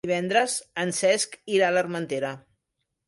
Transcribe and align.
Divendres 0.07 0.53
en 0.83 0.93
Cesc 1.01 1.37
irà 1.57 1.67
a 1.69 1.75
l'Armentera. 1.77 2.33